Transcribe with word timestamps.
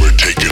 We're 0.00 0.12
taking. 0.12 0.47